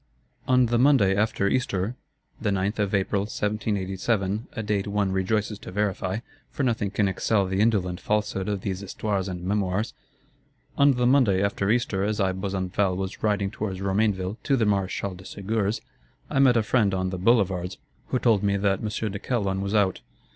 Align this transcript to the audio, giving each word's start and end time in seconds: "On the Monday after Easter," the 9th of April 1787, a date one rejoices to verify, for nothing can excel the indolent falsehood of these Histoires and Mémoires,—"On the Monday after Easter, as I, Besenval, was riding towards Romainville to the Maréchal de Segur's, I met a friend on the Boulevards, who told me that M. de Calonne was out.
"On 0.47 0.65
the 0.65 0.79
Monday 0.79 1.15
after 1.15 1.47
Easter," 1.47 1.95
the 2.41 2.49
9th 2.49 2.79
of 2.79 2.95
April 2.95 3.19
1787, 3.21 4.47
a 4.53 4.63
date 4.63 4.87
one 4.87 5.11
rejoices 5.11 5.59
to 5.59 5.71
verify, 5.71 6.17
for 6.49 6.63
nothing 6.63 6.89
can 6.89 7.07
excel 7.07 7.45
the 7.45 7.61
indolent 7.61 7.99
falsehood 7.99 8.49
of 8.49 8.61
these 8.61 8.79
Histoires 8.79 9.27
and 9.27 9.45
Mémoires,—"On 9.45 10.93
the 10.95 11.05
Monday 11.05 11.43
after 11.43 11.69
Easter, 11.69 12.03
as 12.03 12.19
I, 12.19 12.31
Besenval, 12.31 12.97
was 12.97 13.21
riding 13.21 13.51
towards 13.51 13.79
Romainville 13.79 14.37
to 14.41 14.57
the 14.57 14.65
Maréchal 14.65 15.15
de 15.17 15.23
Segur's, 15.23 15.81
I 16.31 16.39
met 16.39 16.57
a 16.57 16.63
friend 16.63 16.95
on 16.95 17.11
the 17.11 17.19
Boulevards, 17.19 17.77
who 18.07 18.17
told 18.17 18.41
me 18.41 18.57
that 18.57 18.79
M. 18.79 18.87
de 19.11 19.19
Calonne 19.19 19.61
was 19.61 19.75
out. 19.75 20.01